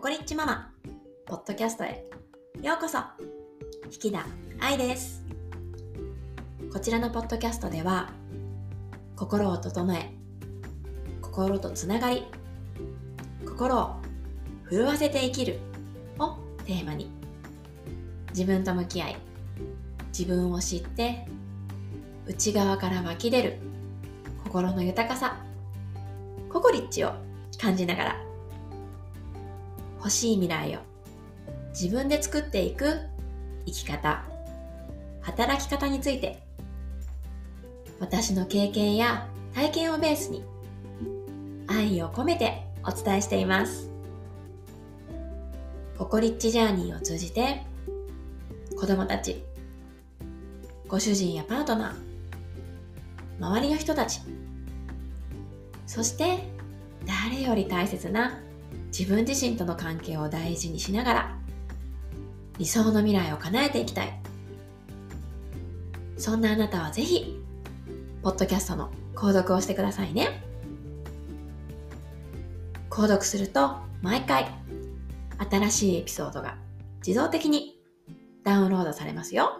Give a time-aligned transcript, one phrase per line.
[0.00, 0.72] ココリッチママ、
[1.26, 2.06] ポッドキャストへ
[2.62, 3.00] ようこそ
[4.02, 4.24] 引田
[4.58, 5.22] 愛です。
[6.72, 8.08] こちらのポッドキャストでは、
[9.14, 10.10] 心を整え、
[11.20, 12.24] 心とつながり、
[13.44, 13.96] 心を
[14.70, 15.58] 震わせて生きる
[16.18, 17.10] をテーマに、
[18.30, 19.16] 自分と向き合い、
[20.18, 21.28] 自分を知って、
[22.26, 23.58] 内側から湧き出る
[24.44, 25.36] 心の豊かさ、
[26.50, 27.12] ココリッチを
[27.60, 28.29] 感じながら、
[30.00, 30.80] 欲しい未来を。
[31.78, 33.00] 自分で作っていく
[33.66, 34.24] 生き方、
[35.20, 36.42] 働き方について、
[38.00, 40.42] 私の経験や体験をベースに、
[41.68, 43.90] 愛を込めてお伝えしています。
[45.98, 47.62] ココリッチジャーニーを通じて、
[48.78, 49.44] 子供たち、
[50.88, 54.22] ご主人やパートナー、周りの人たち、
[55.86, 56.38] そして
[57.06, 58.40] 誰より大切な
[58.86, 61.38] 自分自身との関係を大事にしながら
[62.58, 64.20] 理想の未来を叶えていきたい。
[66.18, 67.40] そんなあなたはぜひ、
[68.22, 70.42] ポッドキャストの購読をしてくださいね。
[72.90, 74.46] 購読すると毎回
[75.50, 76.58] 新しいエピソードが
[77.06, 77.80] 自動的に
[78.44, 79.52] ダウンロードされますよ。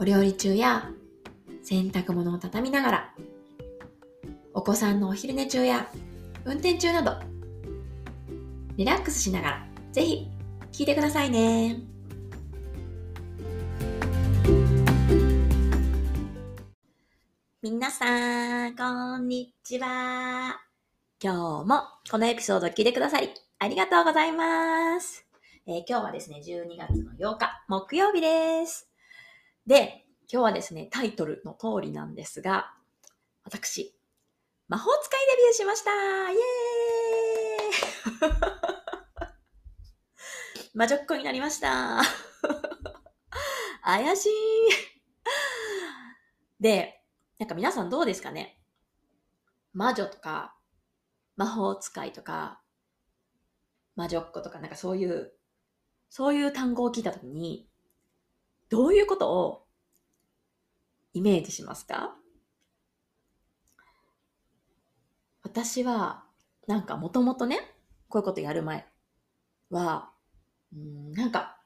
[0.00, 0.90] お料理中や
[1.62, 3.14] 洗濯物を畳みながら、
[4.54, 5.88] お子さんのお昼寝中や
[6.42, 7.18] 運転中など、
[8.76, 10.30] リラックスしながら、ぜひ
[10.72, 11.76] 聞いてくださいね。
[17.60, 20.58] 皆さん、こんにちは。
[21.22, 25.26] 今日もこのエピソード聞いてくださり、ありがとうございます。
[25.66, 28.88] えー今日はですね、12月の8日、木曜日です。
[29.66, 32.72] で、今日はですね、タイトルの通りなんですが、
[33.44, 33.94] 私、
[34.70, 35.90] 魔法使いデビューしました。
[36.30, 38.30] イエーイ。
[40.74, 42.00] 魔女っ子になりました。
[43.82, 44.30] 怪しい。
[46.60, 47.02] で、
[47.40, 48.62] なんか皆さんどうですかね？
[49.72, 50.56] 魔女とか、
[51.34, 52.62] 魔法使いとか、
[53.96, 55.36] 魔女っ子とか、なんかそういう、
[56.10, 57.68] そういう単語を聞いたときに、
[58.68, 59.66] どういうことを
[61.12, 62.16] イメージしますか？
[65.50, 66.22] 私は、
[66.68, 67.58] なんかもともとね、
[68.08, 68.86] こういうことやる前
[69.70, 70.10] は、
[70.72, 71.58] うんなんか、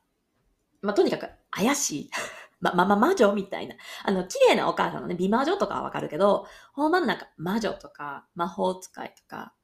[0.81, 2.11] まあ、とにかく怪しい。
[2.61, 3.75] ま、ま、ま、魔女みたいな。
[4.05, 9.55] あの、綺麗なお母さんのね、美魔女とかはわかるけど、ほんまなんか魔女とか、魔法使いとか、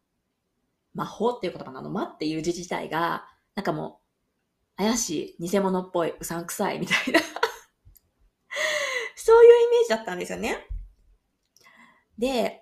[0.93, 4.03] 魔法っていう言葉のあの、魔っていう字自体が、なんかも
[4.77, 7.21] う、怪しい、偽物っぽい、うさんくさいみたいな。
[9.17, 10.67] そういうイメージだったんですよね。
[12.19, 12.60] で、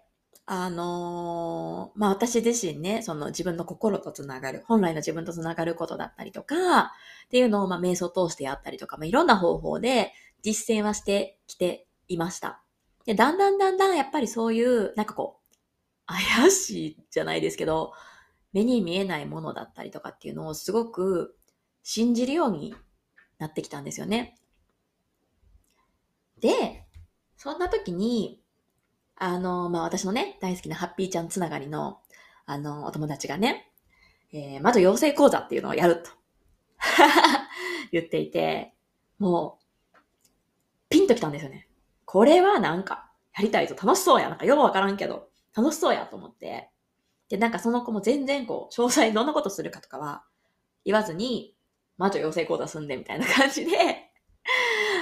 [0.50, 6.88] あのーまあ、私自身ね、その自分の心とつながる、本来の自分とつながることだったりとか、っ
[7.31, 12.62] ていうのを、まあ、瞑想を通してやったりとか、まあ、いろんな方法で実践はしてきていました。
[13.04, 17.92] で、だんだんだんだんやっぱりそういう、なんかこう、怪しいじゃないですけど、
[18.54, 21.37] 目に見えないものだったりとかっていうのをすごく
[21.82, 22.75] 信じるように
[23.38, 24.34] なってきたんですよね。
[26.41, 26.87] で、
[27.37, 28.42] そんな時に、
[29.21, 31.99] あの、まあ、私のね、大好きなハッピーちゃんつながりの、
[32.47, 33.71] あの、お友達がね、
[34.33, 36.11] えー、魔女養成講座っていうのをやると
[37.91, 38.75] 言っていて、
[39.19, 39.59] も
[39.95, 39.99] う、
[40.89, 41.69] ピンときたんですよね。
[42.05, 44.29] これはなんか、やりたいぞ、楽しそうや。
[44.29, 46.71] なんかよくわからんけど、楽しそうやと思って。
[47.29, 50.25] で、なんかその子も全然こう、詳細どんなことするかとかは
[50.85, 51.56] 言わずに、
[51.97, 54.11] 魔女養成講座すんでみたいな感じで、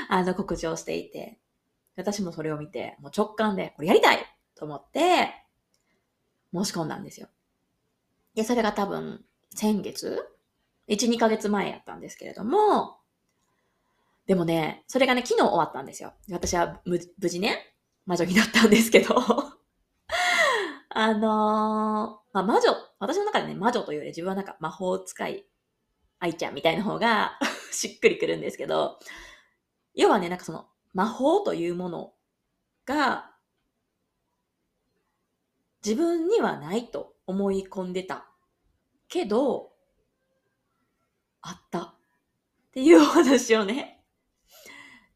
[0.08, 1.38] あの、告知をしていて、
[1.96, 4.18] 私もそれを見て、もう直感で、これやりたい
[4.54, 5.34] と思って、
[6.52, 7.28] 申し込んだんですよ。
[8.34, 9.24] で、それが多分、
[9.54, 10.22] 先月
[10.88, 12.98] ?1、2ヶ月前やったんですけれども、
[14.26, 16.12] でもね、それがね、昨日終わったんですよ。
[16.30, 17.74] 私は無事ね、
[18.04, 19.14] 魔女になったんですけど、
[20.90, 25.46] あのーまあ、魔女、私の中でね、魔女というより自分はなんか魔法使い、
[26.18, 27.38] 愛ちゃんみたいな方が
[27.70, 28.98] しっくりくるんですけど、
[29.94, 32.12] 要はね、なんかその魔法というもの
[32.86, 33.30] が
[35.84, 38.26] 自分にはないと思い込んでた
[39.06, 39.72] けど、
[41.42, 41.94] あったっ
[42.72, 44.02] ていうお話をね、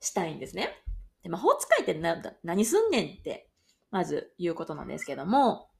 [0.00, 0.68] したいんですね。
[1.22, 1.98] で魔法使いって
[2.42, 3.48] 何すんねんって、
[3.90, 5.70] まず言うことなんですけども、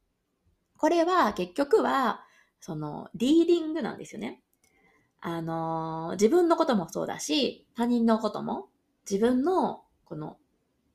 [0.79, 2.25] これは結局は、
[2.59, 4.43] その、リーディングなんですよね。
[5.21, 8.71] あの自分のこともそうだし、他人のことも、
[9.09, 10.39] 自分の、この、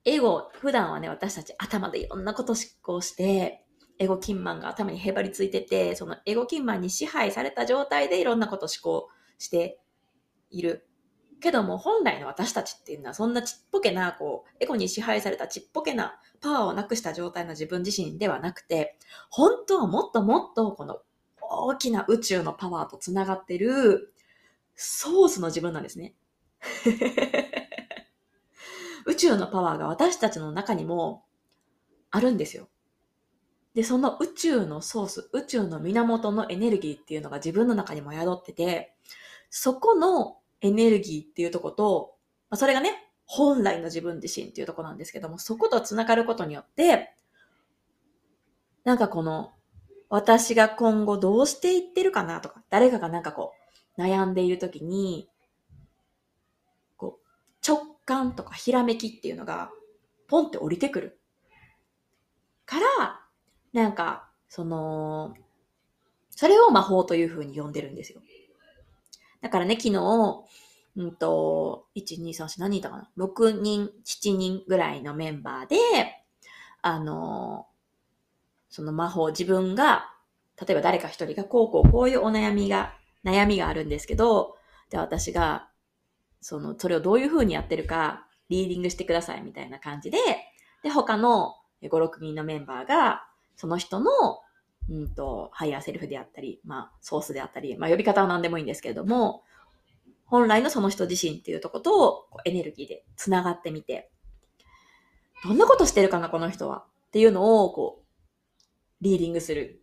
[0.04, 3.64] エゴ、普段はね、私たち頭でいろんなことを執行して、
[3.98, 9.08] エゴキンマンが頭にへばりついてて、そのエゴキンマンに支配された状態でいろんなことを思考
[9.38, 9.80] して
[10.52, 10.86] いる。
[11.40, 20.98] けども本来の私たちっていうのはそんなちっぽけな、こう、エゴに支配されたちっぽけなパワーをなくした状態の自分自身ではなくて、本当はもっともっとこの
[21.40, 24.14] 大きな宇宙のパワーと繋がってる
[24.76, 26.16] ソースの自分なんですね。
[29.06, 31.24] 宇宙のパワーが私たちの中にも
[32.12, 32.70] あるんですよ。
[33.74, 38.96] で、その宇宙のソース、宇宙の源のエネルギーっていうのが自分の中にも宿ってて、
[39.50, 42.16] そこのエネルギーっていうとこと、
[42.50, 47.14] まあ、それがね、本来の自分自身っていうとこなんですけども、そこと繋がることによって、
[48.86, 49.52] なんかこの、
[50.10, 53.52] 私が今後どうしていってるかなとか、誰かがなんかこ
[53.98, 55.28] う、悩んでいるときに、
[58.06, 59.72] 感とかひらめきっていうのが、
[60.28, 61.20] ポンって降りてくる。
[62.66, 63.22] から、
[63.74, 65.36] なんか、その、
[66.30, 68.22] それを魔法という風に呼んでるんですよ。
[69.42, 70.46] だからね、昨日、
[70.98, 75.78] うんと、1、2、3、4、何人いたかな ?6 人、7人ぐらいのメンバーで、
[76.82, 77.68] あの、
[78.70, 80.12] その魔法、自分が、
[80.60, 82.94] 例えば誰か一人がこうこうこういうお悩みが、
[83.24, 84.58] 悩みがあるんですけど、
[84.90, 85.70] で、私が、
[86.48, 90.20] その、それをどういう風にやってるか、リーディングしてくださいみたいな感じで、
[90.84, 93.26] で、他の5、6人のメンバーが、
[93.56, 94.12] その人の、
[94.88, 99.42] うんと、ハイヤーセルフであったり、まあ、ソースであったり、まあ、呼び方は何でもいいんですけれども、
[100.28, 104.12] 本来のその人自身っていうとことエネルギーで繋がってみて、
[105.44, 106.86] どんなことしてるかな、この人は。
[107.08, 108.06] っていうのを、こう、
[109.02, 109.82] リーディングする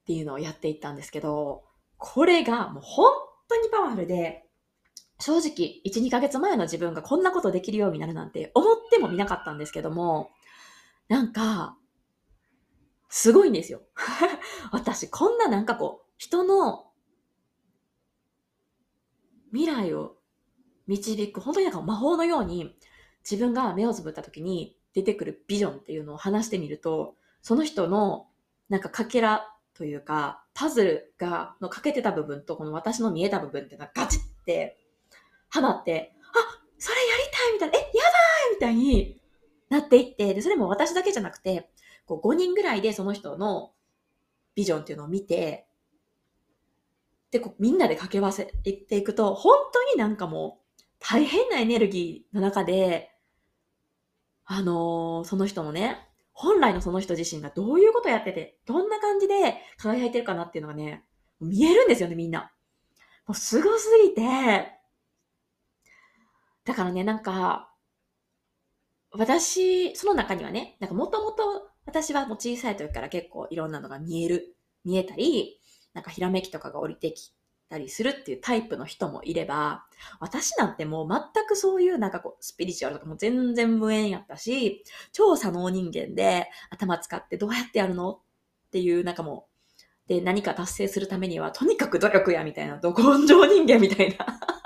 [0.00, 1.64] っていうのをやっていったんですけど、
[1.98, 3.12] これがもう本
[3.46, 4.47] 当にパワフルで、
[5.20, 10.30] 正直、1、2ヶ月前の自分がこんなことできるようになるなんて思ってもみなかったんですけども、
[11.08, 11.76] なんか、
[13.08, 13.80] すごいんですよ。
[14.70, 16.92] 私、こんななんかこう、人の
[19.50, 20.18] 未来を
[20.86, 22.78] 導く、本当になんか魔法のように、
[23.28, 28.28] 自分が目をつぶった時に出てくるビジョンっていうのを話してみると、その人の
[28.68, 34.76] なんかかけらというか、パズルが、のかけてた部分とこの私の見えた部分っていうのはガチって
[35.48, 38.08] はまって、あ、それやりたいみたいな、え、やば
[38.50, 39.20] いみたいに
[39.70, 41.70] なっていって、で、それも私だけじゃなくて、
[42.06, 43.72] こう5人ぐらいでその人の
[44.54, 45.66] ビジョンっていうのを見て、
[47.30, 53.10] で、こうみんなで掛け合わせていくと、本当になんかもう大変なエネルギーの中で、
[54.46, 61.04] あのー、その人のね、本来のその人自身がどういうことやってて、どんな感じで輝いてるかなっていうのがね、
[61.40, 62.52] 見えるんですよね、みんな。
[63.26, 64.77] もうすごすぎて、
[66.68, 67.72] だからね、なんか、
[69.10, 74.54] 私、その中にはね、なんかもともと私はもう小さい時から結構いろんなのが見える、
[74.84, 75.58] 見えたり、
[75.94, 77.32] なんかひらめきとかが降りてき
[77.70, 79.86] たりするっていうタイプの人もいれば、
[80.20, 88.20] 私なんてもう全くそういうなんかこうスピリチュアルとかも全然無縁やったし、超左脳人間で頭使ってどうやってやるのっ
[88.72, 89.48] ていうなんかも
[90.06, 94.57] う、で何か達成するためにはとにかく努力やみたいな、ど根性人間みたいな。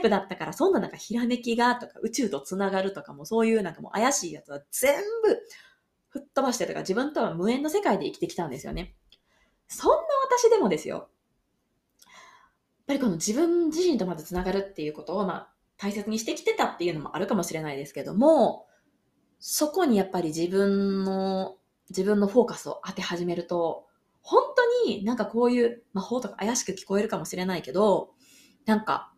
[0.00, 5.38] プだったから、そんななんかひらめきがとか宇宙とつながるとかもそういうなんかもう怪しいやつは全部
[6.08, 8.94] 吹っ飛ばしてとか自分とは無縁の世界で生きてきたんですよね。
[9.68, 9.96] そんな
[10.28, 10.96] 私でもですよ。
[10.96, 11.06] やっ
[12.86, 18.66] ぱりこの自分自身とまずつながるっていうことをまあ大切にしてきてたっていうのもあるかもしれないですけども、
[19.38, 21.56] そこにやっぱり自分の、
[21.88, 23.86] 自分のフォーカスを当て始めると、
[24.20, 24.42] 本
[24.84, 28.10] 当になんかこういう魔法とか怪しく聞こえるかもしれないけど、
[28.66, 29.09] なんか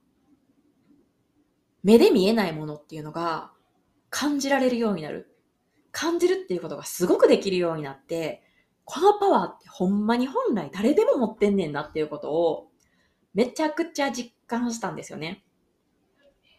[1.82, 3.52] 目で見えないものっていうのが
[4.10, 5.28] 感じられるようになる。
[5.90, 8.42] 感じるっていうことがすごくできるようになって、
[8.84, 12.68] このパワーってほんまに本来誰でも持ってんねんなっていうことを
[13.34, 15.44] めちゃくちゃ実感したんですよね。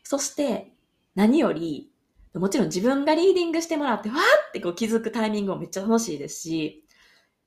[0.03, 0.71] そして
[1.15, 1.91] 何より、
[2.35, 6.85] もちろん自分がリーディングしてもらってわーってこう気づくタイミングもめっちゃ楽しいですし、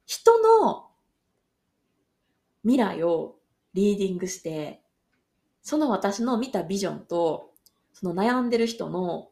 [0.07, 0.89] 人の
[2.63, 3.37] 未来を
[3.75, 4.83] リーディングして、
[5.63, 7.53] その私の見たビジョンと
[7.99, 9.31] その悩んでる人の、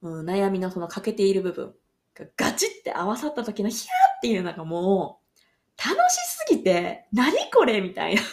[0.00, 1.74] うん、悩みのその欠けている部分
[2.14, 3.84] がガチって合わさった時のヒャーっ
[4.22, 5.20] ていうのがも
[5.76, 8.22] う、楽しすぎて、何これみたいな。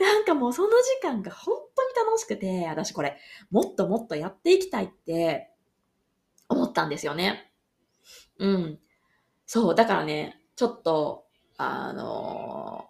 [0.00, 3.18] なんかもうその時間が本当に楽しくて、私これ、
[3.50, 5.50] もっともっとやっていきたいって
[6.48, 7.52] 思ったんですよね。
[8.38, 8.78] うん。
[9.44, 12.88] そう、だからね、ちょっと、あの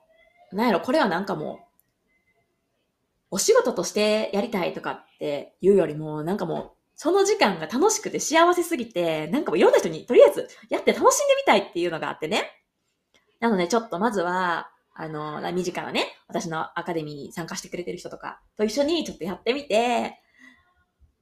[0.52, 1.67] ー、なんやろ、これはなんかもう、
[3.30, 12.50] お仕事としてやりたいとかっていうよりも、なんかもうその時間が楽しくて幸せすぎて、なんかもういろんな人にとりあえずやって楽しんでみたいっていうのがあってね。
[13.40, 20.18] なのでちょっとまずは、あの、身近なね、私のアカデミーに参加してくれてる人とかと一緒にちょっとやってみて、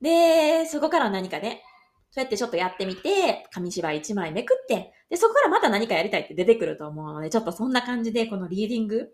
[0.01, 1.63] で、そこから何かね、
[2.11, 9.11] そうやってちょっとやってみて、紙芝居1枚めくって、で、そこからまた何かやりたいって出てくると思うので、ちょっとそんな感じで、このリーディング、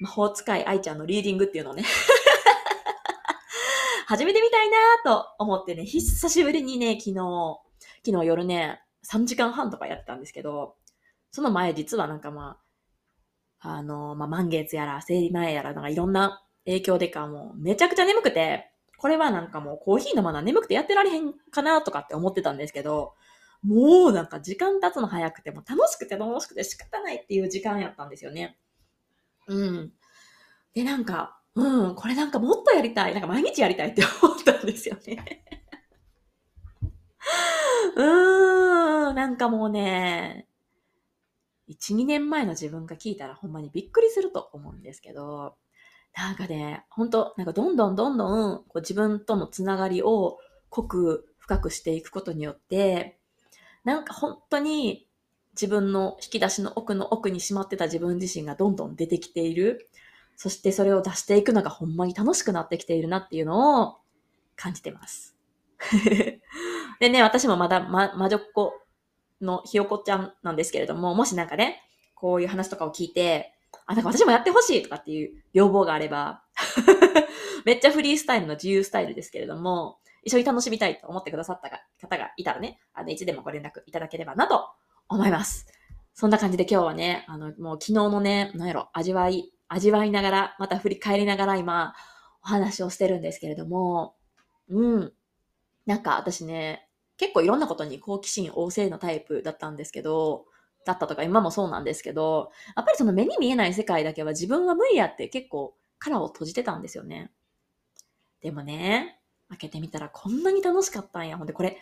[0.00, 1.84] 魔法使い愛ちゃんのリーディングっていうのをね
[4.06, 7.60] 始めてみたいなと思ってね、久しぶりにね、昨日、
[8.04, 10.74] 昨日夜ね、3時間半とかやってたんですけど、
[11.30, 12.58] その前実はなんかま
[13.60, 23.14] あ、あの、まあ、満月やら、生理前やら、なんかいろんな影響でかもうめちゃくちゃ眠くて、これはなんかもうコーヒー飲まな眠くてやってられへんかなとかって思ってたんですけど、
[23.62, 28.58] もうなんか時間経つの早くても楽しくて楽しくて仕方ないっていう時間やったんですよね。
[29.50, 29.92] うん。
[30.74, 33.12] で、なんか、うん、これなんかもっとやりたい。
[33.12, 35.44] なんか毎日やりたいって思ったんですよね。
[37.96, 40.46] うーん、なんかもうね、
[41.68, 45.56] 1、2年前の自分が聞いたらほんまにびっくりすると思うんですけど、
[46.16, 50.38] なんかね、本当なんかどんどんどんどんこう自分とのつながりを
[50.68, 53.18] 濃く深くしていくことによって、
[53.84, 55.08] なんか本当に
[55.60, 59.90] 自分の引き出しの奥の奥にしまってた自分自身がどんどん出てきている。
[60.36, 63.98] そしてそれを出していくのがほんまに楽しくなってきているなっていうのを
[64.56, 65.36] 感じてます。
[66.98, 68.72] でね、私もまだ、ま、魔女っ子
[69.42, 71.82] のひよこちゃんなんですけれども、もしなんかね、
[72.14, 73.52] こういう話とかを聞いて、
[73.84, 76.42] あ、なんか私もやってほしいとかっていう要望があれば
[77.66, 84.70] めっちゃフリースタイルの自由スタイルですけれども、一緒に楽しみたいと思ってくださった方がいたらね、あの、いつでもご連絡いただければなと
[85.10, 85.66] 思います。
[86.14, 91.94] そんな感じで今日はね、あの、もう昨日のね、なんやろ、味わい、味わいながら、また振り返りながら今、
[92.42, 94.14] お話をしてるんですけれども、
[94.68, 95.12] うん。
[95.84, 100.46] なんか私ね、結構いろんなことに好奇心旺盛なタイプだったんですけど、
[100.86, 107.30] だったとか今もそうなんですけど、やっぱりその目に見えない世界だけは自分は無理やって結構殻を閉じてたんですよね。
[108.40, 111.36] でもね、開けてみたらこんなに楽しかったんや。
[111.36, 111.78] ほんでこれ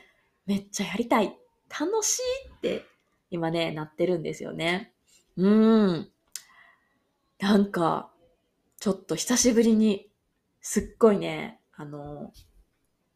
[0.47, 1.37] めっちゃやりたい。
[1.69, 2.23] 楽しい
[2.57, 2.87] って
[3.31, 4.93] 今ね、なってるんですよね。
[5.37, 6.11] うーん。
[7.39, 8.11] なんか、
[8.81, 10.11] ちょっと久しぶりに、
[10.61, 12.33] すっごいね、あの、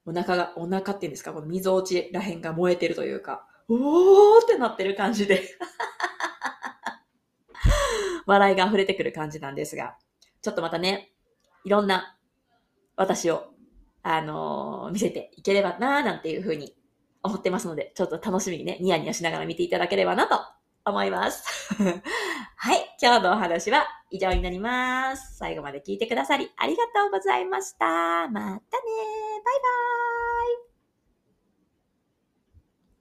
[0.05, 5.43] お腹が、お腹っていうんですか、この溝落ちらへんが燃えてるというか、おーってなってる感じで
[8.27, 9.97] 笑いが溢れてくる感じなんですが、
[10.43, 11.13] ちょっとまたね、
[11.65, 12.19] いろんな
[12.97, 13.55] 私を、
[14.03, 16.77] あのー、見せていければなーなんていうふうに
[17.23, 20.41] 思ってますので、ちょっと楽しみにね、ニヤニヤしながら見ていただければなと
[20.85, 21.75] 思います。
[22.57, 22.97] はい。
[23.01, 25.37] 今日のお話は以上になります。
[25.37, 27.87] 最後まで聞いてくださりありがとうございました。
[27.87, 30.22] またねバイバーイ